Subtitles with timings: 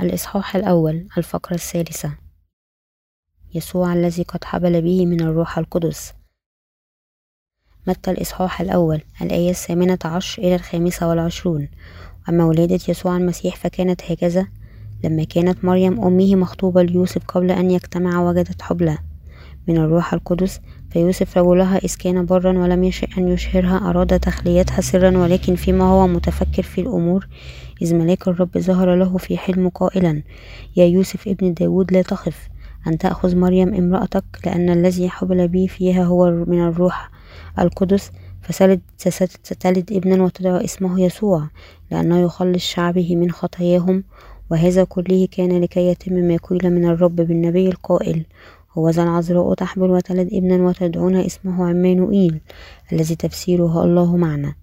[0.00, 2.14] الإصحاح الأول الفقرة الثالثة.
[3.54, 6.12] يسوع الذي قد حبل به من الروح القدس.
[7.86, 11.68] متى الإصحاح الأول؟ الآية الثامنة عشر إلى الخامسة والعشرون.
[12.28, 14.48] أما ولادة يسوع المسيح فكانت هكذا.
[15.04, 18.98] لما كانت مريم أمه مخطوبة ليوسف قبل أن يجتمع وجدت حبلى.
[19.68, 25.18] من الروح القدس فيوسف رجلها إذ كان برا ولم يشئ أن يشهرها أراد تخليتها سرا
[25.18, 27.28] ولكن فيما هو متفكر في الأمور
[27.82, 30.22] إذ ملاك الرب ظهر له في حلم قائلا
[30.76, 32.48] يا يوسف ابن داود لا تخف
[32.86, 37.10] أن تأخذ مريم امرأتك لأن الذي حبل به فيها هو من الروح
[37.58, 38.10] القدس
[38.42, 41.48] فسلد ابنا وتدعو اسمه يسوع
[41.90, 44.04] لأنه يخلص شعبه من خطاياهم
[44.50, 48.24] وهذا كله كان لكي يتم ما قيل من الرب بالنبي القائل
[48.78, 52.40] هو ذا العذراء تحبل وتلد ابنا وتدعون اسمه عمانوئيل
[52.92, 54.54] الذي تفسيره الله معنا.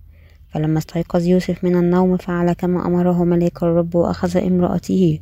[0.49, 5.19] فلما استيقظ يوسف من النوم فعل كما أمره ملاك الرب وأخذ امرأته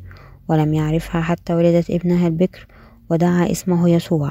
[0.48, 2.66] ولم يعرفها حتى ولدت ابنها البكر
[3.10, 4.30] ودعا اسمه يسوع.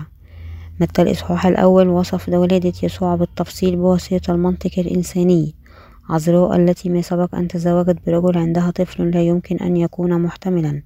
[0.82, 5.56] متى الإصحاح الأول وصف ولادة يسوع بالتفصيل بواسطة المنطق الإنساني.
[6.10, 10.82] عذراء التي ما سبق أن تزوجت برجل عندها طفل لا يمكن أن يكون محتملا.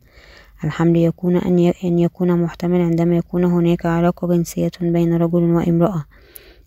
[0.64, 1.38] الحمل يكون
[1.84, 6.06] أن يكون محتمل عندما يكون هناك علاقة جنسية بين رجل وامرأة.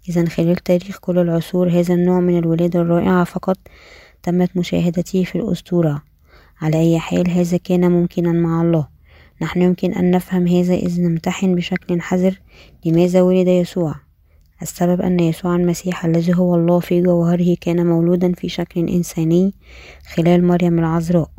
[0.09, 3.57] إذا خلال تاريخ كل العصور هذا النوع من الولادة الرائعة فقط
[4.23, 6.03] تمت مشاهدته في الأسطورة.
[6.61, 8.87] على أي حال هذا كان ممكنا مع الله.
[9.43, 12.41] نحن يمكن أن نفهم هذا إذ نمتحن بشكل حذر.
[12.85, 13.95] لماذا ولد يسوع؟
[14.63, 19.55] السبب أن يسوع المسيح الذي هو الله في جوهره كان مولودا في شكل إنساني
[20.15, 21.31] خلال مريم العذراء.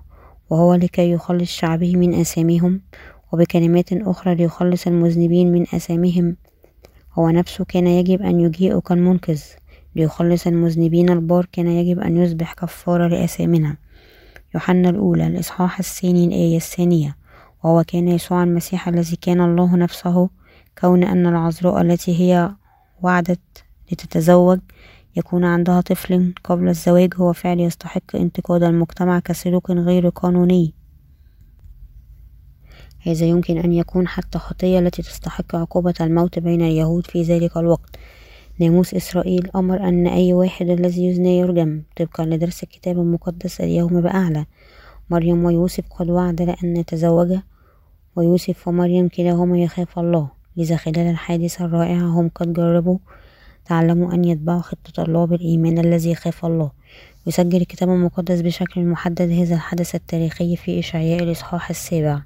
[0.52, 2.82] وهو لكي يخلص شعبه من آثامهم
[3.32, 6.36] وبكلمات أخرى ليخلص المذنبين من آثامهم
[7.14, 9.42] هو نفسه كان يجب أن يجيء كالمنقذ
[9.96, 11.10] ليخلص المذنبين.
[11.10, 13.78] البار كان يجب أن يصبح كفارة لآثامنا
[14.56, 17.16] يوحنا الأولى الإصحاح الثاني الآية الثانية.
[17.64, 20.30] وهو كان يسوع المسيح الذي كان الله نفسه
[20.82, 22.52] كون أن العذراء التي هي
[23.02, 24.60] وعدت لتتزوج
[25.16, 30.74] يكون عندها طفل قبل الزواج هو فعل يستحق انتقاد المجتمع كسلوك غير قانوني.
[33.00, 37.96] هذا يمكن أن يكون حتى خطية التي تستحق عقوبة الموت بين اليهود في ذلك الوقت.
[38.60, 44.46] ناموس إسرائيل أمر أن أي واحد الذي يزني يرجم طبقا لدرس الكتاب المقدس اليوم بأعلى.
[45.10, 47.42] مريم ويوسف قد وعد لأن يتزوجا
[48.16, 50.30] ويوسف ومريم كلاهما يخاف الله.
[50.58, 52.98] لذا خلال الحادثة الرائعة هم قد جربوا
[53.72, 56.72] تعلموا أن يتبعوا خطة الله بالإيمان الذي يخاف الله.
[57.28, 59.32] يسجل الكتاب المقدس بشكل محدد.
[59.32, 62.22] هذا الحدث التاريخي في إشعياء الإصحاح السابع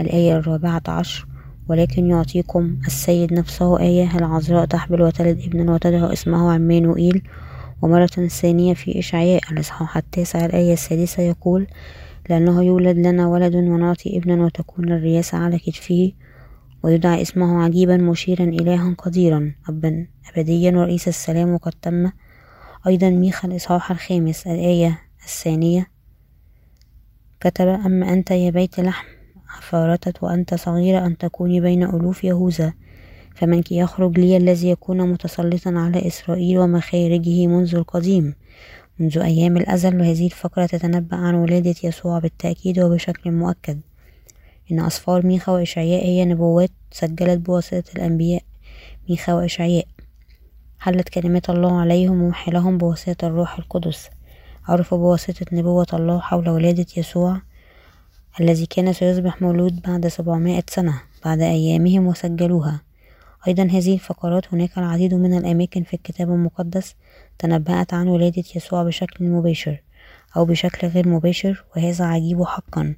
[0.00, 1.26] الآية الرابعة عشر.
[1.68, 7.22] ولكن يعطيكم السيد نفسه آية العذراء تحبل وتلد ابنا وتدعو اسمه عمانوئيل؟
[7.82, 11.66] ومرة ثانية في إشعياء الإصحاح التاسع الآية السادسة يقول
[12.30, 16.12] لأنه يولد لنا ولد ونعطي ابنا وتكون الرياسة على كتفه.
[16.82, 19.54] ويدعى اسمه عجيبا مشيرا إلها قديرا.
[19.68, 22.10] أبا أبديا ورئيس السلام وقد تم
[22.86, 24.46] أيضا ميخا الإصحاح الخامس.
[24.46, 25.86] الآية الثانية
[27.40, 29.06] كتب أما أنت يا بيت لحم؟
[29.60, 32.72] فارتت وأنت صغيرة أن تكوني بين ألوف يهوذا.
[33.34, 38.34] فمنك يخرج لي الذي يكون متسلطا على إسرائيل ومخارجه منذ القديم.
[38.98, 43.80] منذ أيام الأزل وهذه الفقرة تتنبأ عن ولادة يسوع بالتأكيد وبشكل مؤكد.
[44.70, 48.42] إن أسفار ميخا وإشعياء هي نبوات سجلت بواسطة الأنبياء
[49.08, 49.86] ميخا وإشعياء.
[50.78, 54.10] حلت كلمات الله عليهم ومحلهم بواسطة الروح القدس.
[54.68, 57.40] عرفوا بواسطة نبوة الله حول ولادة يسوع
[58.40, 62.80] الذي كان سيصبح مولود بعد سبعمائة سنة بعد أيامهم وسجلوها.
[63.48, 66.94] أيضا هذه الفقرات هناك العديد من الأماكن في الكتاب المقدس
[67.38, 69.82] تنبأت عن ولادة يسوع بشكل مباشر
[70.36, 72.94] أو بشكل غير مباشر وهذا عجيب حقا.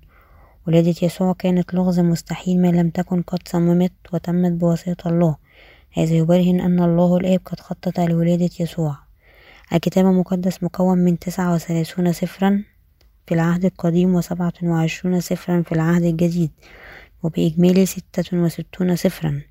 [0.69, 5.37] ولادة يسوع كانت لغز مستحيل ما لم تكن قد صممت وتمت بواسطة الله.
[5.93, 8.97] هذا يبرهن أن الله الآب قد خطط لولادة يسوع.
[9.73, 12.63] الكتاب المقدس مكون من تسعة وثلاثون سفرا
[13.27, 16.51] في العهد القديم وسبعة وعشرون سفرا في العهد الجديد
[17.23, 19.43] وبإجمالي ستة وستون سفرا.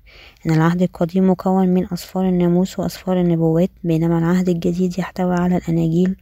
[0.46, 6.16] إن العهد القديم مكون من أسفار الناموس وأسفار النبوات بينما العهد الجديد يحتوي على الأناجيل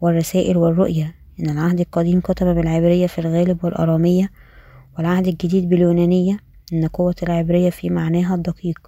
[0.00, 4.30] والرسائل والرؤية إن العهد القديم كتب بالعبرية في الغالب والأرامية
[4.98, 6.38] والعهد الجديد باليونانية
[6.72, 8.78] إن قوة العبرية في معناها الدقيق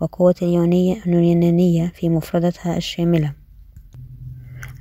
[0.00, 3.32] وقوة اليونانية في مفردتها الشاملة.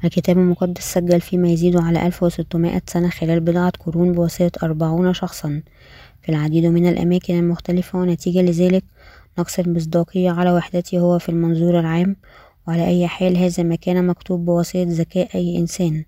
[0.04, 5.62] الكتاب المقدس سجل فيما يزيد على ألف وستمائة سنة خلال بضعة قرون بواسطة أربعون شخصا.
[6.22, 8.84] في العديد من الأماكن المختلفة ونتيجة لذلك
[9.40, 12.16] نقص المصداقية على وحدته هو في المنظور العام
[12.68, 16.06] وعلى أي حال هذا ما كان مكتوب بواسطة ذكاء أي إنسان.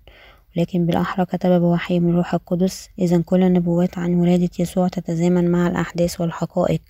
[0.56, 5.66] لكن بالأحرى كتب بوحي من روح القدس إذا كل النبوات عن ولادة يسوع تتزامن مع
[5.66, 6.82] الأحداث والحقائق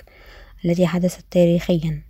[0.64, 2.02] التي حدثت تاريخيا.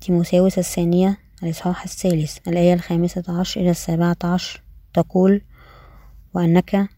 [0.00, 4.62] تيموساوس الثانية الإصحاح الثالث الآية الخامسة عشر إلى السابعة عشر
[4.94, 5.42] تقول
[6.34, 6.88] وأنك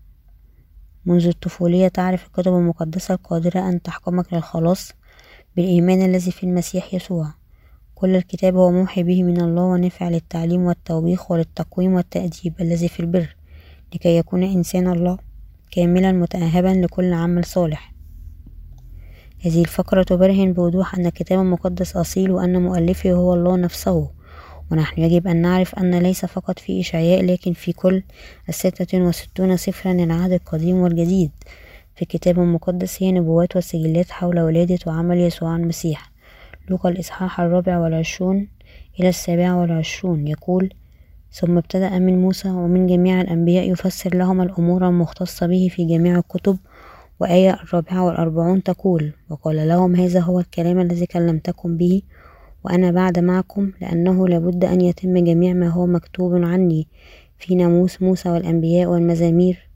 [1.05, 4.93] منذ الطفولية تعرف الكتب المقدسة القادرة أن تحكمك للخلاص
[5.57, 7.40] بالإيمان الذي في المسيح يسوع.
[8.01, 13.37] كل الكتاب هو موحي به من الله ونافع للتعليم والتوبيخ وللتقويم والتأديب الذي في البر
[13.95, 15.19] لكي يكون إنسان الله
[15.71, 17.93] كاملا متأهبا لكل عمل صالح.
[19.41, 24.11] هذه الفقرة تبرهن بوضوح أن الكتاب المقدس أصيل وأن مؤلفه هو الله نفسه
[24.73, 28.03] ونحن يجب أن نعرف أن ليس فقط في إشعياء لكن في كل
[28.49, 31.31] الستة وستون سفرا العهد القديم والجديد.
[31.97, 36.11] في الكتاب المقدس هي نبوات وسجلات حول ولادة وعمل يسوع المسيح.
[36.71, 38.49] لوقا الإصحاح الرابع والعشرون
[39.01, 40.27] إلى السابع والعشرون.
[40.27, 40.71] يقول
[41.33, 46.59] ثم ابتدأ من موسى ومن جميع الأنبياء يفسر لهم الأمور المختصة به في جميع الكتب
[47.21, 52.03] وآية الرابعة والأربعون تقول وقال لهم هذا هو الكلام الذي كلمتكم به
[52.65, 56.89] وأنا بعد معكم لأنه لابد أن يتم جميع ما هو مكتوب عني
[57.39, 59.69] في ناموس موسى والأنبياء والمزامير.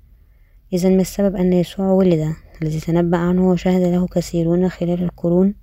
[0.73, 2.33] إذا ما السبب أن يسوع ولد؟
[2.63, 5.55] الذي تنبأ عنه وشهد له كثيرون خلال القرون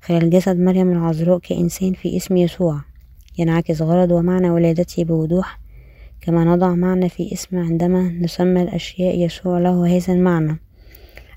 [0.00, 2.80] خلال جسد مريم العذراء كإنسان في اسم يسوع
[3.38, 5.58] ينعكس غرض ومعنى ولادته بوضوح
[6.20, 10.60] كما نضع معنى في اسم عندما نسمى الأشياء يسوع له هذا المعنى.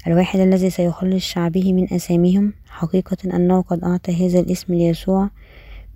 [0.08, 5.30] الواحد الذي سيخلص شعبه من أساميهم حقيقة أنه قد أعطى هذا الاسم ليسوع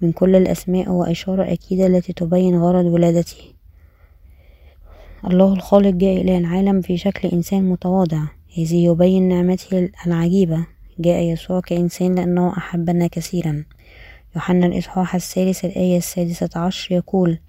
[0.01, 3.43] من كل الأسماء وإشارة أكيدة التي تبين غرض ولادته.
[5.27, 8.21] الله الخالق جاء إلى العالم في شكل إنسان متواضع
[8.57, 10.74] هذه يبين نعمته العجيبة.
[10.99, 13.63] جاء يسوع كإنسان لأنه أحبنا كثيرا.
[14.35, 17.39] يوحنا الإصحاح الثالث الآية السادسة عشر يقول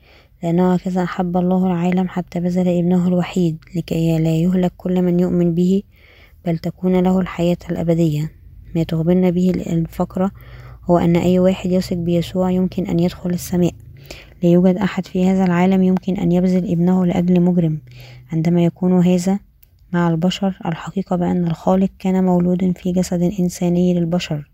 [0.43, 5.55] لأنه هكذا أحب الله العالم حتى بذل ابنه الوحيد لكي لا يهلك كل من يؤمن
[5.55, 5.83] به
[6.45, 8.33] بل تكون له الحياة الأبدية.
[8.75, 10.31] ما تخبرنا به الفقرة
[10.85, 13.73] هو أن أي واحد يثق بيسوع يمكن أن يدخل السماء.
[14.43, 17.79] لا يوجد أحد في هذا العالم يمكن أن يبذل ابنه لأجل مجرم.
[18.33, 19.39] عندما يكون هذا
[19.93, 24.51] مع البشر الحقيقة بأن الخالق كان مولود في جسد إنساني للبشر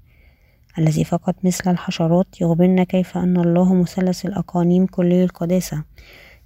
[0.79, 5.85] الذي فقط مثل الحشرات يخبرنا كيف أن الله مثلث الأقانيم كلي القداسة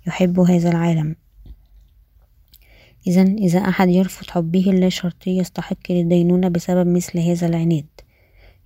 [0.06, 1.16] يحب هذا العالم.
[3.06, 7.86] إذا إذا أحد يرفض حبه اللا شرطي يستحق للدينونة بسبب مثل هذا العناد.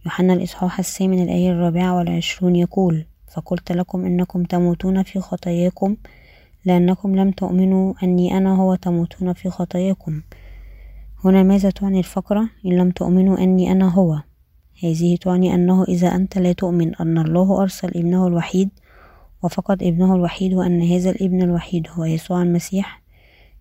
[0.06, 5.96] يوحنا الإصحاح الثامن الآية الرابعة والعشرون يقول فقلت لكم إنكم تموتون في خطاياكم
[6.64, 10.22] لأنكم لم تؤمنوا أني أنا هو تموتون في خطاياكم.
[11.24, 14.20] هنا ماذا تعني الفقرة؟ إن لم تؤمنوا أني أنا هو.
[14.84, 18.68] هذه تعني أنه إذا أنت لا تؤمن أن الله أرسل ابنه الوحيد
[19.42, 23.02] وفقد ابنه الوحيد وأن هذا الابن الوحيد هو يسوع المسيح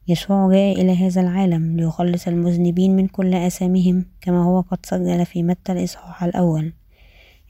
[0.07, 5.43] يسوع جاء إلى هذا العالم ليخلص المذنبين من كل آثامهم كما هو قد سجل في
[5.43, 6.73] متى الإصحاح الأول.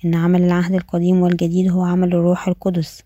[0.06, 3.04] إن عمل العهد القديم والجديد هو عمل الروح القدس.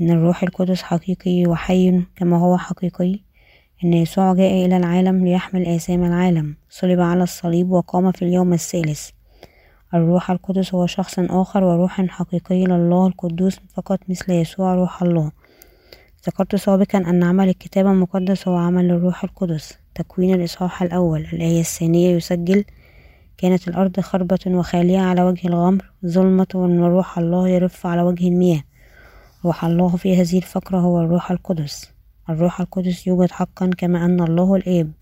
[0.00, 3.20] إن الروح القدس حقيقي وحي كما هو حقيقي
[3.84, 6.56] إن يسوع جاء إلى العالم ليحمل آثام العالم.
[6.70, 9.08] صلب على الصليب وقام في اليوم الثالث.
[9.94, 15.32] الروح القدس هو شخص آخر وروح حقيقي لله القدوس فقط مثل يسوع روح الله.
[16.26, 19.78] ذكرت سابقا أن عمل الكتاب المقدس هو عمل الروح القدس.
[19.94, 21.20] تكوين الإصحاح الأول.
[21.32, 22.64] الآية الثانية يسجل
[23.38, 28.62] كانت الأرض خربة وخالية على وجه الغمر ظلمة وروح الله يرف على وجه المياه.
[29.44, 31.90] روح الله في هذه الفقرة هو الروح القدس.
[32.30, 34.92] الروح القدس يوجد حقا كما أن الله الآب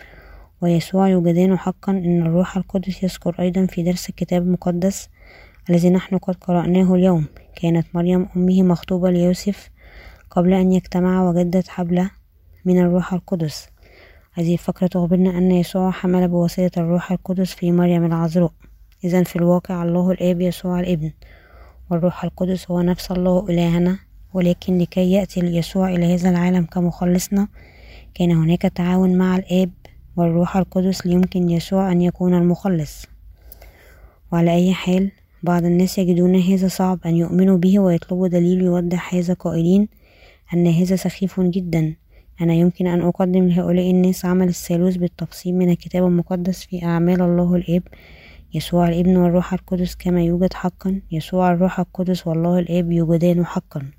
[0.60, 5.08] ويسوع يوجدان حقا إن الروح القدس يذكر أيضا في درس الكتاب المقدس
[5.70, 7.26] الذي نحن قد قرأناه اليوم.
[7.56, 9.70] كانت مريم أمه مخطوبة ليوسف
[10.30, 12.10] قبل أن يجتمع وجدت حبلة
[12.64, 13.68] من الروح القدس.
[14.32, 18.52] هذه الفقرة تخبرنا أن يسوع حمل بواسطة الروح القدس في مريم العذراء.
[19.04, 21.12] إذا في الواقع الله الآب يسوع الابن
[21.90, 24.05] والروح القدس هو نفس الله إلهنا.
[24.36, 27.48] ولكن لكي يأتي يسوع إلى هذا العالم كمخلصنا
[28.14, 29.70] كان هناك تعاون مع الآب
[30.16, 33.06] والروح القدس ليمكن يسوع أن يكون المخلص.
[34.32, 35.10] وعلى أي حال
[35.42, 39.88] بعض الناس يجدون هذا صعب أن يؤمنوا به ويطلبوا دليل يوضح هذا قائلين
[40.54, 41.94] أن هذا سخيف جدا.
[42.40, 47.54] أنا يمكن أن أقدم لهؤلاء الناس عمل الثالوث بالتفصيل من الكتاب المقدس في أعمال الله
[47.54, 47.82] الآب.
[48.54, 51.00] يسوع الابن والروح القدس كما يوجد حقا.
[51.12, 53.95] يسوع الروح القدس والله الآب يوجدان حقا.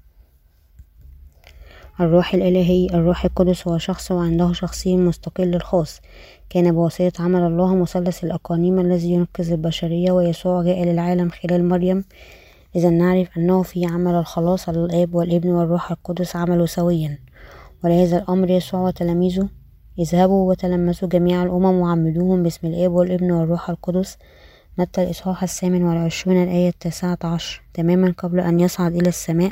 [1.99, 6.01] الروح الإلهي الروح القدس هو شخص وعنده شخصية مستقل الخاص.
[6.49, 12.05] كان بواسطة عمل الله مثلث الأقانيم الذي ينقذ البشرية ويسوع جاء للعالم خلال مريم.
[12.75, 17.19] إذا نعرف أنه في عمل الخلاص الآب والابن والروح القدس عملوا سويا.
[17.83, 19.49] ولهذا الأمر يسوع وتلاميذه
[19.99, 24.17] اذهبوا وتلمسوا جميع الأمم وعمدوهم باسم الآب والابن والروح القدس.
[24.77, 27.61] متى الإصحاح الثامن والعشرون الآية التاسعة عشر.
[27.73, 29.51] تماما قبل أن يصعد إلى السماء.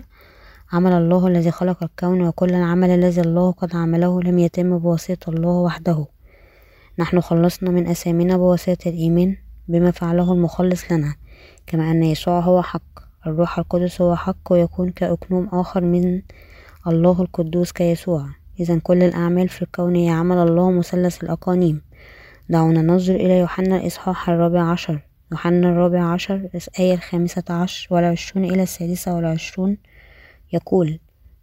[0.75, 5.49] عمل الله الذي خلق الكون وكل العمل الذي الله قد عمله لم يتم بواسطة الله
[5.49, 6.05] وحده.
[6.99, 9.35] نحن خلصنا من أثامنا بواسطة الإيمان
[9.67, 11.15] بما فعله المخلص لنا.
[11.67, 16.21] كما أن يسوع هو حق الروح القدس هو حق ويكون كأكنوم آخر من
[16.87, 18.25] الله القدوس كيسوع.
[18.59, 21.81] إذا كل الأعمال في الكون هي عمل الله مثلث الأقانيم.
[22.49, 24.99] دعونا ننظر إلى يوحنا الإصحاح الرابع عشر.
[25.31, 29.77] يوحنا الرابع عشر الآية الخامسة عشر والعشرون إلى السادسة والعشرون.
[30.53, 30.99] يقول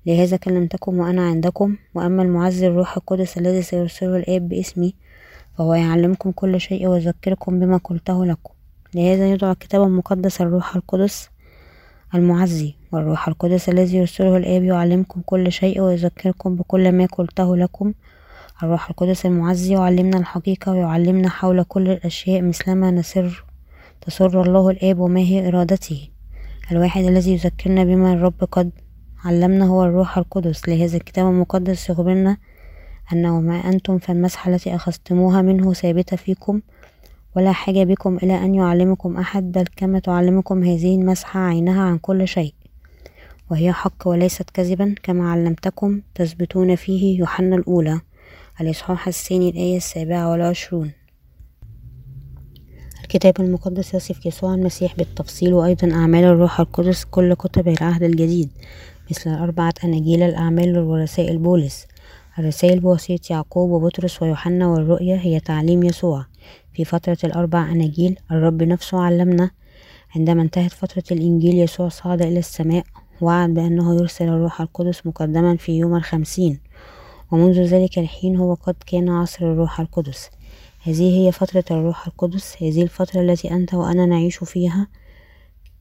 [0.07, 4.95] لهذا كلمتكم وأنا عندكم وأما المعزي الروح القدس الذي سيرسله الآب باسمي
[5.59, 8.55] فهو يعلمكم كل شيء ويذكركم بما قلته لكم.
[8.95, 11.31] لهذا يدعى الكتاب المقدس الروح القدس
[12.15, 17.93] المعزي والروح القدس الذي يرسله الآب يعلمكم كل شيء ويذكركم بكل ما قلته لكم.
[18.63, 23.45] الروح القدس المعزي يعلمنا الحقيقة ويعلمنا حول كل الأشياء مثلما نسر
[24.01, 26.09] تسر الله الآب وما هي إرادته.
[26.73, 28.71] الواحد الذي يذكرنا بما الرب قد
[29.25, 32.37] علمنا هو الروح القدس لهذا الكتاب المقدس يخبرنا
[33.13, 36.61] أن وما أنتم فالمسحة التي أخذتموها منه ثابتة فيكم
[37.37, 42.29] ولا حاجة بكم إلى أن يعلمكم أحد بل كما تعلمكم هذه المسحة عينها عن كل
[42.29, 42.55] شيء
[43.51, 48.01] وهي حق وليست كذبا كما علمتكم تثبتون فيه يوحنا الأولى
[48.61, 50.91] الإصحاح الثاني الآية السابعة والعشرون.
[53.03, 58.51] الكتاب المقدس يصف يسوع المسيح بالتفصيل وأيضا أعمال الروح القدس كل كتب العهد الجديد.
[59.11, 61.87] مثل الأربعة أناجيل الأعمال ورسائل بولس.
[62.39, 66.27] الرسائل بواسطة يعقوب وبطرس ويوحنا والرؤيا هي تعليم يسوع.
[66.75, 69.51] في فترة الأربع أناجيل الرب نفسه علمنا
[70.17, 72.85] عندما انتهت فترة الإنجيل يسوع صعد إلى السماء
[73.21, 76.61] وعد بأنه يرسل الروح القدس مقدما في يوم الخمسين.
[77.31, 80.31] ومنذ ذلك الحين هو قد كان عصر الروح القدس.
[80.83, 82.57] هذه هي فترة الروح القدس.
[82.63, 84.87] هذه الفترة التي أنت وأنا نعيش فيها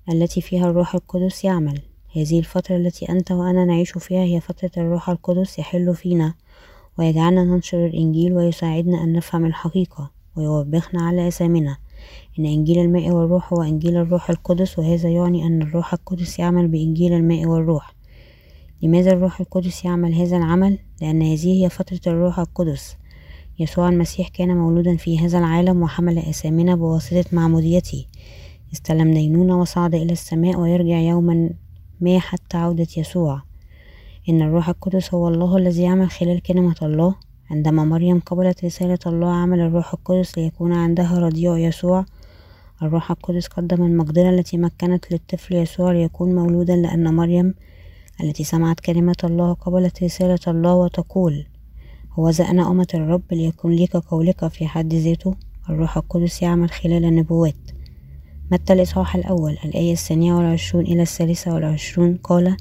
[0.09, 1.90] التي فيها الروح القدس يعمل.
[2.15, 6.33] هذه الفترة التي أنت وأنا نعيش فيها هي فترة الروح القدس يحل فينا
[6.97, 11.77] ويجعلنا ننشر الإنجيل ويساعدنا أن نفهم الحقيقة ويوبخنا على أثامنا
[12.39, 17.13] إن إنجيل الماء والروح هو إنجيل الروح القدس وهذا يعني أن الروح القدس يعمل بإنجيل
[17.13, 17.95] الماء والروح.
[18.81, 22.97] لماذا الروح القدس يعمل هذا العمل؟ لأن هذه هي فترة الروح القدس.
[23.59, 28.05] يسوع المسيح كان مولودا في هذا العالم وحمل أثامنا بواسطة معموديته.
[28.73, 31.49] استلم دينونة وصعد إلى السماء ويرجع يوما
[32.01, 33.41] ما حتى عودة يسوع.
[34.29, 37.15] إن الروح القدس هو الله الذي يعمل خلال كلمة الله.
[37.51, 42.05] عندما مريم قبلت رسالة الله عمل الروح القدس ليكون عندها رضيع يسوع.
[42.83, 47.53] الروح القدس قدم المقدرة التي مكنت للطفل يسوع ليكون مولودا لأن مريم
[48.23, 51.45] التي سمعت كلمة الله قبلت رسالة الله وتقول
[52.13, 55.35] هوذا أنا أمة الرب ليكن ليك قولك في حد ذاته.
[55.69, 57.80] الروح القدس يعمل خلال النبوات.
[58.51, 62.17] متى الإصحاح الأول؟ الآية الثانية والعشرون إلى الثالثة والعشرون.
[62.23, 62.57] قال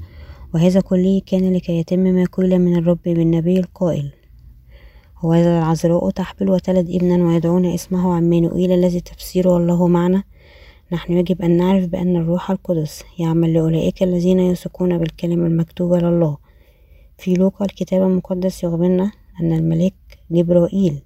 [0.53, 4.11] وهذا كله كان لكي يتم ما قيل من الرب بالنبي القائل.
[5.23, 10.23] وهذا العذراء تحبل وتلد ابنا ويدعون اسمه عمانوئيل الذي تفسيره الله معنا.
[10.91, 16.37] نحن يجب أن نعرف بأن الروح القدس يعمل لأولئك الذين يثقون بالكلمة المكتوبة لله.
[17.17, 19.93] في لوقا الكتاب المقدس يخبرنا أن الملاك
[20.31, 21.01] جبرائيل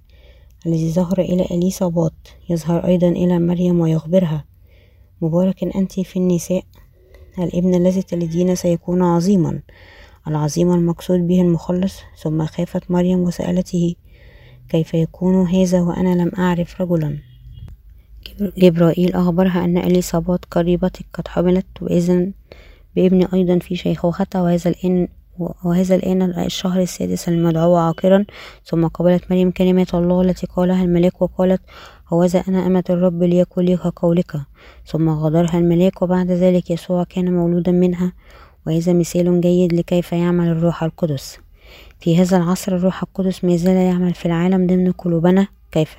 [0.66, 4.44] الذي ظهر إلى إليصابات يظهر أيضا إلى مريم ويخبرها.
[5.22, 6.64] مبارك أنت في النساء.
[7.38, 9.60] الابن الذي تلدين سيكون عظيما.
[10.28, 12.00] العظيم المقصود به المخلص.
[12.22, 13.94] ثم خافت مريم وسألته
[14.68, 17.18] كيف يكون هذا وأنا لم أعرف رجلا؟
[18.58, 22.32] جبرائيل أخبرها أن إليصابات قريبتك قد حملت وإذن
[22.96, 25.08] بابن أيضا في شيخوختها وهذا الآن
[25.38, 28.24] وهذا الآن الشهر السادس المدعو عاقرا.
[28.64, 31.62] ثم قبلت مريم كلمة الله التي قالها الملاك وقالت
[32.08, 34.36] هوذا أنا أمة الرب ليكن لي كقولك
[34.86, 38.12] ثم غادرها الملاك وبعد ذلك يسوع كان مولودا منها.
[38.66, 41.38] وهذا مثال جيد لكيف يعمل الروح القدس.
[42.00, 45.46] في هذا العصر الروح القدس ما زال يعمل في العالم ضمن قلوبنا.
[45.72, 45.96] كيف؟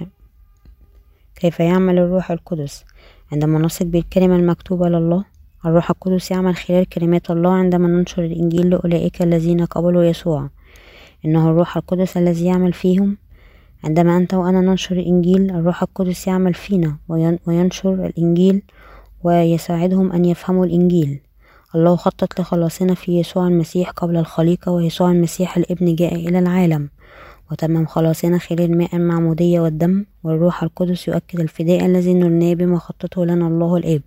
[1.36, 2.86] كيف يعمل الروح القدس؟
[3.32, 9.22] عندما نثق بالكلمة المكتوبة لله الروح القدس يعمل خلال كلمات الله عندما ننشر الإنجيل لأولئك
[9.22, 10.50] الذين قبلوا يسوع.
[11.26, 13.18] إنه الروح القدس الذي يعمل فيهم.
[13.84, 16.98] عندما أنت وأنا ننشر الإنجيل الروح القدس يعمل فينا
[17.48, 18.62] وينشر الإنجيل
[19.24, 21.20] ويساعدهم أن يفهموا الإنجيل.
[21.76, 26.90] الله خطط لخلاصنا في يسوع المسيح قبل الخليقة ويسوع المسيح الابن جاء إلى العالم.
[27.52, 33.48] وتمم خلاصنا خلال ماء المعمودية والدم والروح القدس يؤكد الفداء الذي نلناه بما خطته لنا
[33.48, 34.02] الله الآب.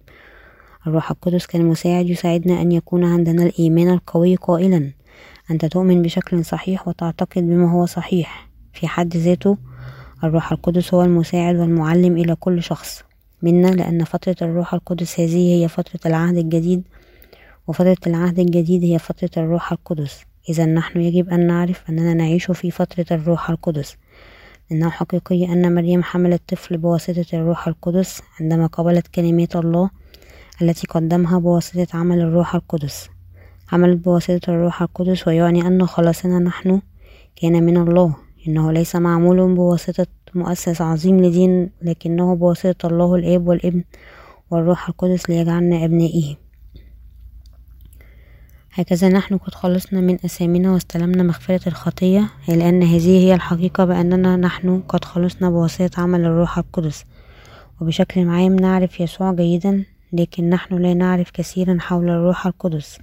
[0.86, 4.90] الروح القدس كان مساعد يساعدنا أن يكون عندنا الإيمان القوي قائلا.
[5.50, 8.48] أنت تؤمن بشكل صحيح وتعتقد بما هو صحيح.
[8.72, 9.56] في حد ذاته
[10.24, 13.02] الروح القدس هو المساعد والمعلم إلى كل شخص.
[13.42, 16.82] منا لأن فترة الروح القدس هذه هي فترة العهد الجديد
[17.66, 20.22] وفترة العهد الجديد هي فترة الروح القدس.
[20.48, 23.96] إذا نحن يجب أن نعرف أننا نعيش في فترة الروح القدس.
[24.72, 29.90] إنه حقيقي أن مريم حملت طفل بواسطة الروح القدس عندما قبلت كلمات الله
[30.62, 33.08] التي قدمها بواسطة عمل الروح القدس.
[33.72, 36.80] عملت بواسطة الروح القدس ويعني أن خلاصنا نحن
[37.36, 38.16] كان من الله.
[38.48, 43.84] إنه ليس معمول بواسطة مؤسس عظيم لدين لكنه بواسطة الله الآب والابن
[44.50, 46.36] والروح القدس ليجعلنا أبنائه.
[48.72, 54.82] هكذا نحن قد خلصنا من أثامنا واستلمنا مغفرة الخطية لأن هذه هي الحقيقة بأننا نحن
[54.88, 57.04] قد خلصنا بواسطة عمل الروح القدس.
[57.80, 62.98] وبشكل عام نعرف يسوع جيدا لكن نحن لا نعرف كثيرا حول الروح القدس.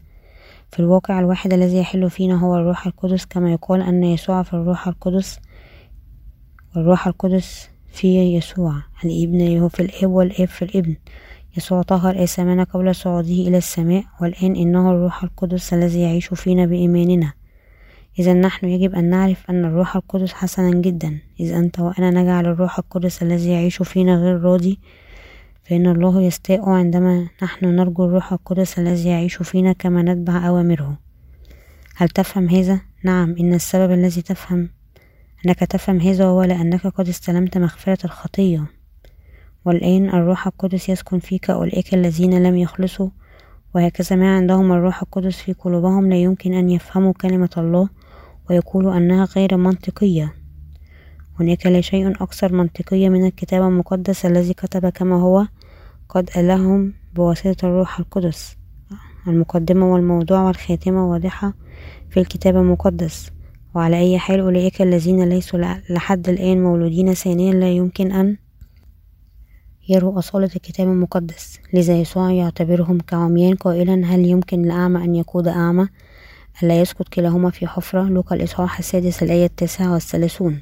[0.71, 4.87] في الواقع الواحد الذي يحل فينا هو الروح القدس كما يقول أن يسوع في الروح
[4.87, 5.39] القدس.
[6.75, 10.95] والروح القدس في يسوع الابن هو في الاب والاب في الابن.
[11.57, 17.33] يسوع طهر آثامنا قبل صعوده إلى السماء والآن إنه الروح القدس الذي يعيش فينا بإيماننا.
[18.19, 21.19] إذا نحن يجب أن نعرف أن الروح القدس حسنا جدا.
[21.39, 24.79] إذ أنت وأنا نجعل الروح القدس الذي يعيش فينا غير راضي
[25.69, 30.97] فإن الله يستاء عندما نحن نرجو الروح القدس الذي يعيش فينا كما نتبع أوامره.
[31.95, 34.69] هل تفهم هذا؟ نعم إن السبب الذي تفهم
[35.45, 38.65] أنك تفهم هذا هو لأنك قد استلمت مغفرة الخطية.
[39.65, 43.09] والآن الروح القدس يسكن فيك أولئك الذين لم يخلصوا.
[43.75, 47.89] وهكذا ما عندهم الروح القدس في قلوبهم لا يمكن أن يفهموا كلمة الله
[48.49, 50.33] ويقولوا أنها غير منطقية.
[51.39, 55.47] هناك لا شيء أكثر منطقية من الكتاب المقدس الذي كتب كما هو.
[56.09, 58.57] قد ألهم بواسطة الروح القدس
[59.27, 61.53] المقدمة والموضوع والخاتمة واضحة
[62.09, 63.31] في الكتاب المقدس.
[63.75, 68.37] وعلى أي حال أولئك الذين ليسوا لحد الآن مولودين ثانيا لا يمكن أن
[69.89, 71.59] يروا أصالة الكتاب المقدس.
[71.73, 75.87] لذا يسوع يعتبرهم كعميان قائلا هل يمكن لأعمى أن يقود أعمى؟
[76.63, 80.61] ألا يسقط كلاهما في حفرة؟ لوقا الإصحاح السادس الآية التاسعة والثلاثون.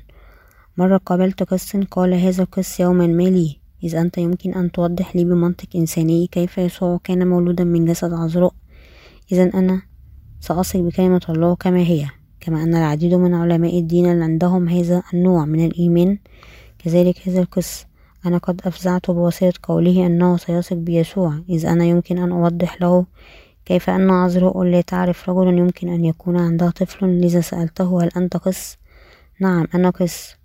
[0.77, 3.64] مرة قابلت قس قال هذا القس يوما ما لي.
[3.85, 8.53] إذا أنت يمكن أن توضح لي بمنطق إنساني كيف يسوع كان مولودا من جسد عذراء
[9.31, 9.81] إذا أنا
[10.39, 12.05] سأثق بكلمة الله كما هي
[12.39, 16.17] كما أن العديد من علماء الدين اللي عندهم هذا النوع من الإيمان.
[16.79, 17.85] كذلك هذا القس
[18.25, 21.39] أنا قد أفزعت بواسطة قوله أنه سيثق بيسوع.
[21.49, 23.05] إذ أنا يمكن أن أوضح له
[23.65, 27.05] كيف أن عذراء لا تعرف رجلا يمكن أن يكون عندها طفل.
[27.05, 28.77] لذا سألته هل أنت قس؟
[29.39, 30.35] نعم أنا قس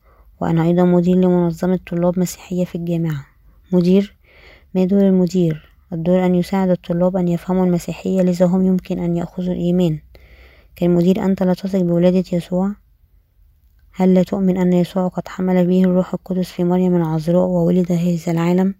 [0.41, 3.30] وأنا أيضا مدير لمنظمة طلاب مسيحية في الجامعة.
[3.73, 4.17] مدير؟
[4.75, 9.55] ما دور المدير؟ الدور أن يساعد الطلاب أن يفهموا المسيحية لذا هم يمكن أن يأخذوا
[9.55, 9.99] الإيمان.
[10.77, 12.75] كالمدير أنت لا تثق بولادة يسوع؟
[13.93, 18.33] هل لا تؤمن أن يسوع قد حمل به الروح القدس في مريم العذراء وولد هذا
[18.33, 18.75] العالم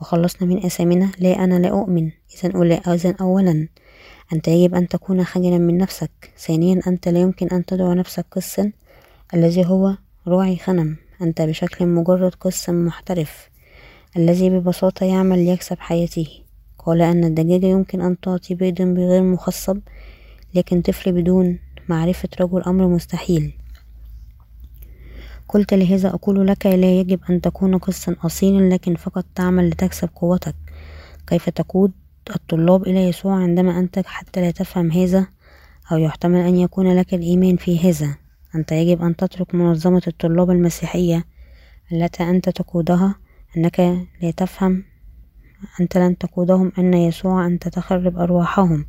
[0.00, 2.10] وخلصنا من أثامنا لا أنا لا أؤمن.
[2.44, 3.68] إذا أولا
[4.32, 6.32] أنت يجب أن تكون خجلا من نفسك.
[6.38, 8.72] ثانيا أنت لا يمكن أن تدعو نفسك قسا
[9.34, 10.96] الذي هو راعي خنم.
[11.22, 13.50] أنت بشكل مجرد قس محترف.
[14.16, 16.26] الذي ببساطة يعمل ليكسب حياته.
[16.78, 19.78] قال أن الدجاجة يمكن أن تعطي بيض بغير مخصب
[20.54, 23.52] لكن طفل بدون معرفة رجل أمر مستحيل.
[25.48, 30.54] قلت لهذا أقول لك لا يجب أن تكون قسا أصيلا لكن فقط تعمل لتكسب قوتك.
[31.26, 31.92] كيف تقود
[32.36, 35.26] الطلاب إلى يسوع عندما أنت حتى لا تفهم هذا؟
[35.92, 38.16] أو يحتمل أن يكون لك الإيمان في هذا؟
[38.54, 41.24] أنت يجب أن تترك منظمة الطلاب المسيحية
[41.92, 43.14] التي أنت تقودها
[43.56, 43.80] أنك
[44.22, 44.84] لا تفهم
[45.80, 48.86] أنت لن تقودهم أن يسوع أنت تخرب أرواحهم.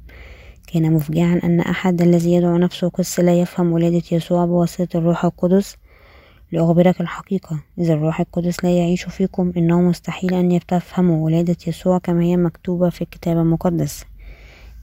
[0.68, 5.78] كان مفجعا أن أحد الذي يدعو نفسه قس لا يفهم ولادة يسوع بواسطة الروح القدس.
[6.52, 12.24] لأخبرك الحقيقة إذا الروح القدس لا يعيش فيكم إنه مستحيل أن تفهموا ولادة يسوع كما
[12.24, 14.06] هي مكتوبة في الكتاب المقدس.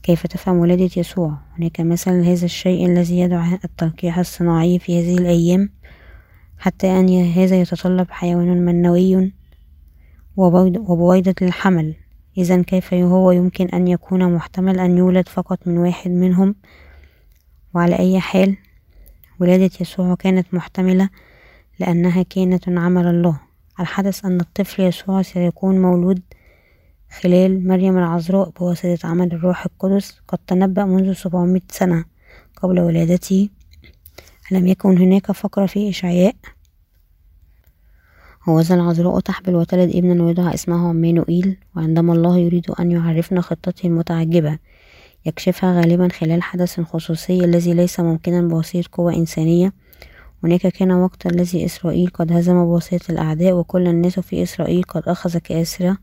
[0.03, 5.69] كيف تفهم ولادة يسوع؟ هناك مثل هذا الشيء الذي يدعى التلقيح الصناعي في هذه الأيام.
[6.57, 9.38] حتى أن هذا يتطلب حيوان منوي
[10.39, 11.95] وبويضة للحمل
[12.37, 16.55] إذا كيف هو يمكن أن يكون محتمل أن يولد فقط من واحد منهم؟
[17.73, 18.57] وعلى أي حال
[19.39, 21.09] ولادة يسوع كانت محتملة
[21.79, 23.39] لأنها كانت عمل الله.
[23.79, 26.21] الحدث أن الطفل يسوع سيكون مولود
[27.21, 32.05] خلال مريم العذراء بواسطة عمل الروح القدس قد تنبأ منذ سبعمائة سنة
[32.61, 33.49] قبل ولادته.
[34.51, 36.35] ألم يكن هناك فقرة في إشعياء؟
[38.55, 44.57] وذا العذراء تحبل وتلد ابنا ويدعى اسمه عمانوئيل وعندما الله يريد أن يعرفنا خطته المتعجبة
[45.25, 49.73] يكشفها غالبا خلال حدث خصوصي الذي ليس ممكنا بواسطة قوة إنسانية.
[50.43, 55.37] هناك كان وقت الذي إسرائيل قد هزم بواسطة الأعداء وكل الناس في إسرائيل قد أخذ
[55.37, 55.97] كأسرة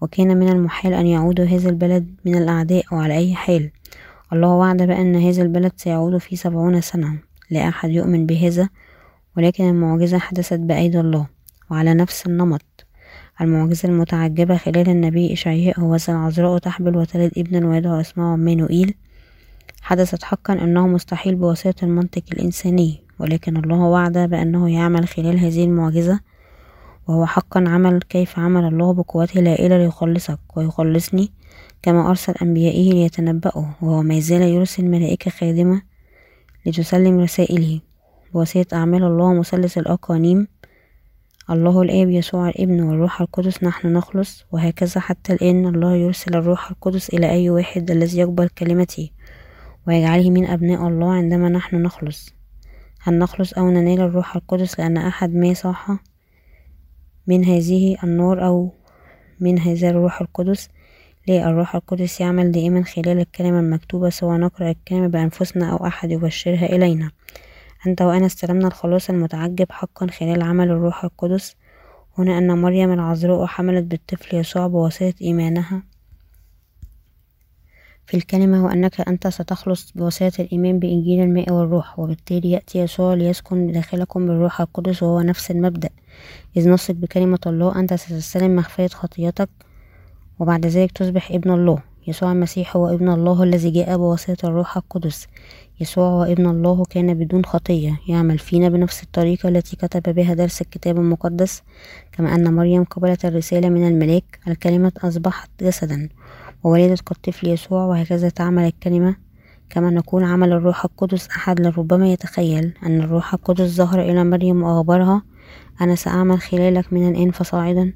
[0.00, 3.70] وكان من المحال أن يعود هذا البلد من الأعداء وعلى أي حال.
[4.32, 7.18] الله وعد بأن هذا البلد سيعود في سبعون سنة.
[7.50, 8.68] لا أحد يؤمن بهذا
[9.36, 11.35] ولكن المعجزة حدثت بأيدي الله.
[11.70, 12.86] وعلى نفس النمط.
[13.40, 18.94] المعجزة المتعجبة خلال النبي إشعياء هو العذراء تحبل وتلد ابنا ويدعو اسمه عمانوئيل
[19.82, 26.20] حدثت حقا أنه مستحيل بواسطة المنطق الإنساني ولكن الله وعد بأنه يعمل خلال هذه المعجزة
[27.08, 31.32] وهو حقا عمل كيف عمل الله بقوته الهائلة ليخلصك ويخلصني
[31.82, 35.82] كما أرسل أنبيائه ليتنبأوا وهو ما زال يرسل ملائكة خادمة
[36.66, 37.80] لتسلم رسائله.
[38.34, 40.48] بواسطة أعمال الله مثلث الأقانيم
[41.50, 47.08] الله الآب يسوع الابن والروح القدس نحن نخلص وهكذا حتى الآن الله يرسل الروح القدس
[47.08, 49.10] إلى أي واحد الذي يقبل كلمته
[49.86, 52.34] ويجعله من أبناء الله عندما نحن نخلص.
[53.02, 55.96] هل نخلص أو ننال الروح القدس لأن أحد ما صاح
[57.26, 58.72] من هذه النار أو
[59.40, 60.68] من هذا الروح القدس؟
[61.28, 66.66] لا الروح القدس يعمل دائما خلال الكلمة المكتوبة سواء نقرأ الكلمة بأنفسنا أو أحد يبشرها
[66.76, 67.10] إلينا.
[67.86, 71.56] أنت وأنا استلمنا الخلاص المتعجب حقا خلال عمل الروح القدس
[72.18, 75.82] هنا أن مريم العذراء حملت بالطفل يسوع بواسطة إيمانها.
[78.06, 84.26] في الكلمة وأنك أنت ستخلص بواسطة الإيمان بإنجيل الماء والروح وبالتالي يأتي يسوع ليسكن داخلكم
[84.26, 85.88] بالروح القدس وهو نفس المبدأ.
[86.56, 89.48] إذ نثق بكلمة الله أنت ستستلم مغفرة خطيتك
[90.38, 95.26] وبعد ذلك تصبح ابن الله يسوع المسيح هو ابن الله الذي جاء بواسطة الروح القدس.
[95.80, 100.60] يسوع هو ابن الله كان بدون خطية يعمل فينا بنفس الطريقة التي كتب بها درس
[100.62, 101.62] الكتاب المقدس
[102.12, 106.08] كما أن مريم قبلت الرسالة من الملاك الكلمة أصبحت جسدا
[106.64, 109.16] وولدت كالطفل يسوع وهكذا تعمل الكلمة.
[109.70, 115.22] كما نقول عمل الروح القدس أحد لربما يتخيل أن الروح القدس ظهر إلى مريم وأخبرها
[115.80, 117.92] أنا سأعمل خلالك من الآن فصاعدا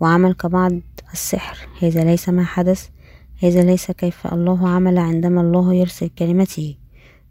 [0.00, 0.72] وعمل كبعض
[1.12, 2.88] السحر هذا ليس ما حدث
[3.42, 6.83] هذا ليس كيف الله عمل عندما الله يرسل كلمته.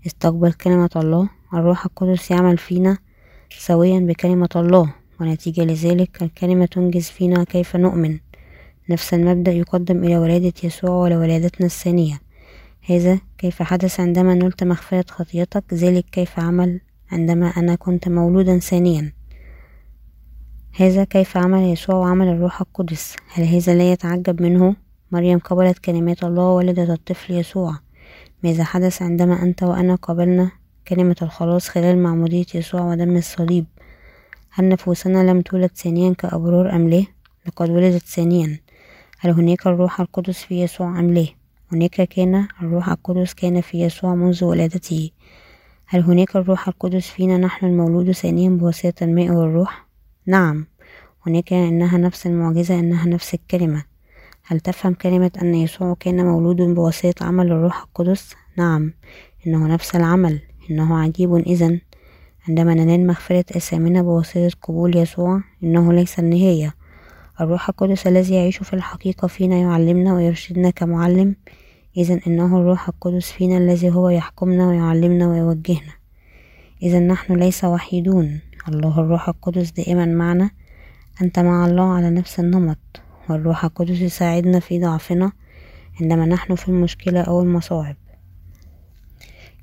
[0.06, 1.30] استقبل كلمة الله.
[1.54, 2.98] الروح القدس يعمل فينا
[3.58, 8.20] سويا بكلمة الله ونتيجة لذلك الكلمة تنجز فينا كيف نؤمن.
[8.90, 12.22] نفس المبدأ يقدم إلى ولادة يسوع ولولادتنا الثانية.
[12.90, 16.80] هذا كيف حدث عندما نلت مغفرة خطيتك ذلك كيف عمل
[17.12, 19.14] عندما أنا كنت مولودا ثانيا.
[20.76, 23.16] هذا كيف عمل يسوع وعمل الروح القدس.
[23.34, 24.76] هل هذا لا يتعجب منه؟
[25.12, 27.80] مريم قبلت كلمات الله وولدت الطفل يسوع.
[28.44, 30.52] ماذا حدث عندما أنت وأنا قبلنا
[30.88, 33.66] كلمة الخلاص خلال معمودية يسوع ودم الصليب
[34.50, 37.04] هل نفوسنا لم تولد ثانيا كأبرار أم لا؟
[37.48, 38.60] لقد ولدت ثانيا.
[39.20, 41.28] هل هناك الروح القدس في يسوع أم لا؟
[41.72, 45.10] هناك كان الروح القدس كان في يسوع منذ ولادته.
[45.86, 49.88] هل هناك الروح القدس فينا نحن المولود ثانيا بواسطة الماء والروح؟
[50.26, 50.68] نعم.
[51.28, 53.93] هناك إنها نفس المعجزة إنها نفس الكلمة.
[54.46, 58.94] هل تفهم كلمة أن يسوع كان مولود بواسطة عمل الروح القدس؟ نعم
[59.48, 61.80] إنه نفس العمل إنه عجيب إذا
[62.50, 66.76] عندما ننال مغفرة أثامنا بواسطة قبول يسوع إنه ليس النهاية.
[67.42, 71.36] الروح القدس الذي يعيش في الحقيقة فينا يعلمنا ويرشدنا كمعلم.
[71.98, 75.94] إذا إنه الروح القدس فينا الذي هو يحكمنا ويعلمنا ويوجهنا.
[76.84, 78.40] إذا نحن ليس وحيدون.
[78.68, 80.50] الله الروح القدس دائما معنا.
[81.22, 83.03] أنت مع الله على نفس النمط.
[83.30, 85.32] والروح القدس يساعدنا في ضعفنا
[86.02, 87.96] عندما نحن في المشكلة أو المصاعب.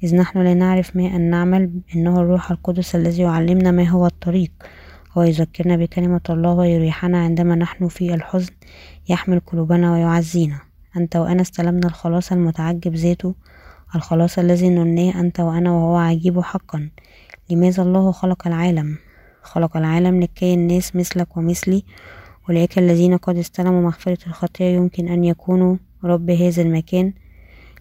[0.02, 4.50] إذ نحن لا نعرف ما أن نعمل إنه الروح القدس الذي يعلمنا ما هو الطريق
[5.12, 8.52] هو يذكرنا بكلمة الله ويريحنا عندما نحن في الحزن
[9.08, 10.60] يحمل قلوبنا ويعزينا.
[10.96, 13.34] أنت وأنا استلمنا الخلاص المتعجب ذاته
[13.94, 16.90] الخلاص الذي نلناه أنت وأنا وهو عجيب حقا.
[17.50, 18.98] لماذا الله خلق العالم؟
[19.42, 21.84] خلق العالم لكي الناس مثلك ومثلي
[22.50, 27.12] أولئك الذين قد استلموا مغفرة الخطية يمكن أن يكونوا رب هذا المكان.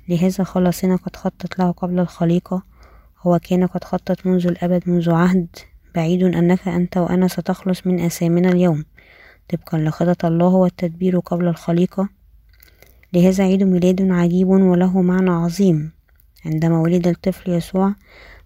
[0.09, 2.63] لهذا خلاصنا قد خطط له قبل الخليقة.
[3.21, 5.47] هو كان قد خطط منذ الأبد منذ عهد.
[5.95, 8.85] بعيد أنك أنت وأنا ستخلص من أثامنا اليوم.
[9.49, 12.09] طبقا لخطط الله والتدبير قبل الخليقة.
[13.13, 15.91] لهذا عيد ميلاد عجيب وله معنى عظيم.
[16.45, 17.95] عندما ولد الطفل يسوع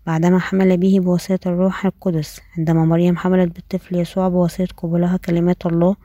[0.08, 5.96] بعدما حمل به بواسطة الروح القدس عندما مريم حملت بالطفل يسوع بواسطة قبولها كلمات الله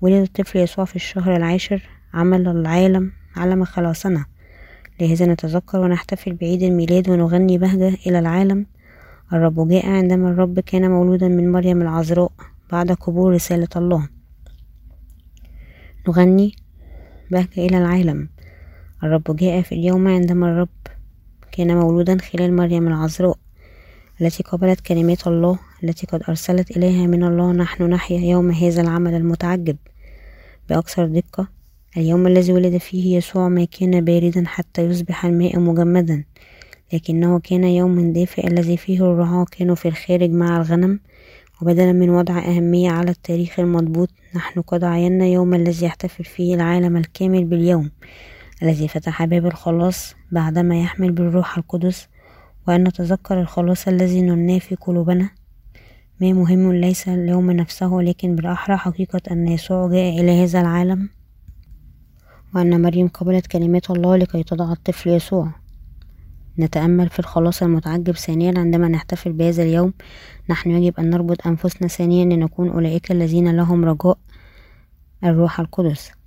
[0.00, 1.82] ولد الطفل يسوع في الشهر العاشر
[2.14, 4.24] عمل العالم علم خلاصنا.
[5.00, 8.66] لهذا نتذكر ونحتفل بعيد الميلاد ونغني بهجة إلى العالم.
[9.32, 12.32] الرب جاء عندما الرب كان مولودا من مريم العذراء
[12.72, 14.08] بعد قبول رسالة الله.
[16.08, 16.54] نغني
[17.30, 18.28] بهجة إلى العالم.
[19.02, 20.68] الرب جاء في اليوم عندما الرب
[21.52, 23.36] كان مولودا خلال مريم العذراء
[24.20, 27.52] التي قبلت كلمات الله التي قد أرسلت إليها من الله.
[27.52, 29.76] نحن نحيا يوم هذا العمل المتعجب
[30.68, 31.48] بأكثر دقة.
[31.96, 36.24] اليوم الذي ولد فيه يسوع ما كان باردا حتى يصبح الماء مجمدا
[36.92, 38.46] لكنه كان يوم دافئ.
[38.46, 41.00] الذي فيه الرعاة كانوا في الخارج مع الغنم
[41.62, 46.96] وبدلا من وضع أهمية على التاريخ المضبوط نحن قد عينا يوم الذي يحتفل فيه العالم
[46.96, 47.90] الكامل باليوم.
[48.62, 52.08] الذي فتح باب الخلاص بعدما يحمل بالروح القدس
[52.68, 55.30] وأن نتذكر الخلاص الذي نلناه في قلوبنا.
[56.20, 61.08] ما مهم ليس اليوم نفسه لكن بالأحرى حقيقة أن يسوع جاء إلى هذا العالم
[62.54, 65.50] وأن مريم قبلت كلمات الله لكي تضع الطفل يسوع.
[66.58, 69.92] نتأمل في الخلاص المتعجب ثانيا عندما نحتفل بهذا اليوم.
[70.50, 74.18] نحن يجب أن نربط أنفسنا ثانيا لنكون أولئك الذين لهم رجاء
[75.24, 76.21] الروح القدس.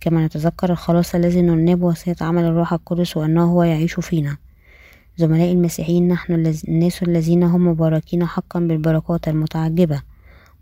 [0.00, 4.36] كما نتذكر الخلاص الذي نلناه بواسطة عمل الروح القدس وأنه هو يعيش فينا.
[5.16, 6.32] زملائي المسيحيين نحن
[6.68, 10.02] الناس الذين هم مباركين حقا بالبركات المتعجبة.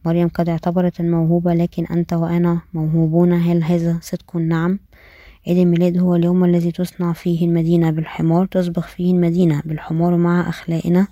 [0.04, 3.32] مريم قد اعتبرت الموهوبة لكن أنت وأنا موهوبون.
[3.32, 4.78] هل هذا صدق؟ نعم.
[5.46, 8.46] عيد الميلاد هو اليوم الذي تصنع فيه المدينة بالحمار.
[8.46, 11.06] تصبغ فيه المدينة بالحمار مع أخلاقنا.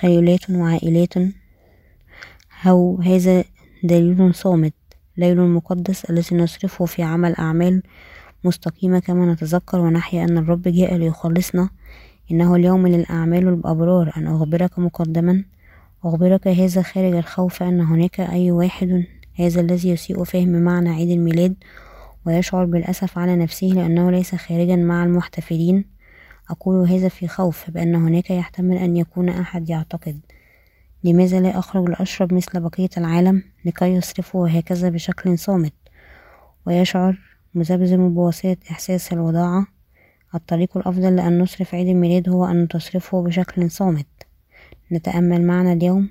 [0.00, 1.14] خيولات وعائلات.
[2.62, 3.44] هو هذا
[3.84, 4.72] دليل صامت.
[5.16, 7.82] ليل مقدس الذي نصرفه في عمل أعمال
[8.44, 11.68] مستقيمة كما نتذكر ونحيا أن الرب جاء ليخلصنا.
[12.30, 15.44] إنه اليوم للأعمال الأبرار أن أخبرك مقدما.
[16.04, 21.54] أخبرك هذا خارج الخوف أن هناك أي واحد هذا الذي يسيء فهم معنى عيد الميلاد
[22.26, 25.84] ويشعر بالأسف على نفسه لأنه ليس خارجا مع المحتفلين.
[26.50, 30.20] أقول هذا في خوف بأن هناك يحتمل أن يكون أحد يعتقد.
[31.04, 35.72] لماذا لا أخرج لأشرب مثل بقية العالم لكي يصرفه هكذا بشكل صامت؟
[36.66, 37.18] ويشعر
[37.54, 39.66] مذبذب بواسطة إحساس الوضاعة
[40.34, 44.06] الطريق الأفضل لأن نصرف عيد الميلاد هو أن تصرفه بشكل صامت.
[44.92, 46.08] نتأمل معنا اليوم؟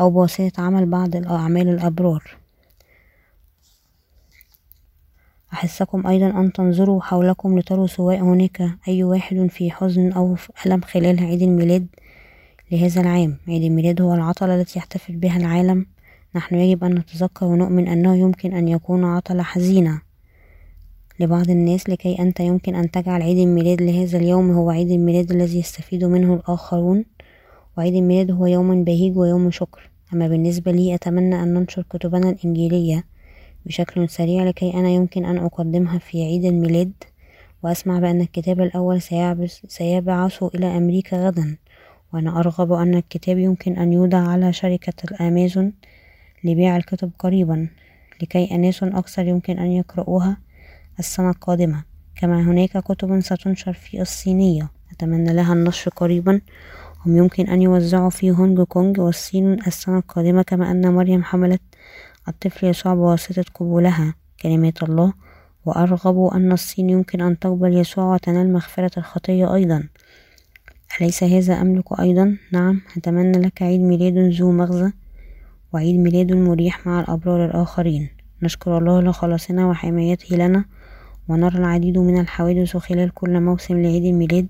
[0.00, 2.36] أو بواسطة عمل بعض الأعمال الأبرار.
[5.52, 11.24] أحسكم أيضا أن تنظروا حولكم لتروا سواء هناك أي واحد في حزن أو ألم خلال
[11.24, 11.86] عيد الميلاد؟
[12.72, 13.36] لهذا العام.
[13.48, 15.86] عيد الميلاد هو العطلة التي يحتفل بها العالم.
[16.36, 20.02] نحن يجب أن نتذكر ونؤمن أنه يمكن أن يكون عطلة حزينة
[21.20, 25.58] لبعض الناس لكي أنت يمكن أن تجعل عيد الميلاد لهذا اليوم هو عيد الميلاد الذي
[25.58, 27.04] يستفيد منه الآخرون.
[27.78, 29.90] وعيد الميلاد هو يوم بهيج ويوم شكر.
[30.12, 33.04] أما بالنسبة لي أتمنى أن ننشر كتبنا الإنجيلية
[33.66, 36.92] بشكل سريع لكي أنا يمكن أن أقدمها في عيد الميلاد.
[37.62, 39.02] وأسمع بأن الكتاب الأول
[39.68, 41.56] سيبعث إلى أمريكا غدا.
[42.12, 45.72] وأنا أرغب أن الكتاب يمكن أن يوضع على شركة الأمازون
[46.44, 47.68] لبيع الكتب قريبا
[48.22, 50.36] لكي أناس أكثر يمكن أن يقرؤوها
[50.98, 51.84] السنة القادمة.
[52.16, 54.70] كما هناك كتب ستنشر في الصينية.
[54.92, 56.40] أتمنى لها النشر قريبا.
[57.06, 61.60] هم يمكن أن يوزعوا في هونج كونج والصين السنة القادمة كما أن مريم حملت
[62.28, 64.14] الطفل يسوع بواسطة قبولها.
[64.42, 65.12] كلمات الله.
[65.64, 69.88] وأرغب أن الصين يمكن أن تقبل يسوع وتنال مغفرة الخطية أيضا.
[70.98, 74.92] أليس هذا أملك أيضا؟ نعم أتمنى لك عيد ميلاد ذو مغزى
[75.72, 78.08] وعيد ميلاد مريح مع الأبرار الآخرين.
[78.42, 80.64] نشكر الله لخلاصنا وحمايته لنا
[81.28, 84.46] ونرى العديد من الحوادث خلال كل موسم لعيد الميلاد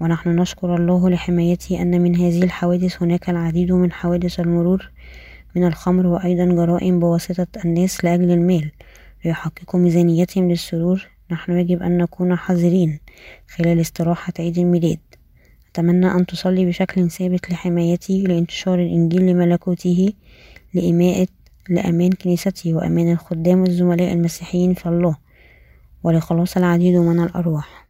[0.00, 4.90] ونحن نشكر الله لحمايته أن من هذه الحوادث هناك العديد من حوادث المرور
[5.56, 8.70] من الخمر وأيضا جرائم بواسطة الناس لأجل المال
[9.24, 11.08] ليحققوا ميزانيتهم للسرور.
[11.30, 12.98] نحن يجب أن نكون حذرين
[13.48, 14.98] خلال استراحة عيد الميلاد.
[15.72, 20.12] أتمنى أن تصلي بشكل ثابت لحمايتي لانتشار الإنجيل لملكوته
[20.74, 21.28] لإماءة
[21.68, 25.16] لأمان كنيستي وأمان الخدام والزملاء المسيحيين في الله
[26.02, 27.81] ولخلاص العديد من الأرواح.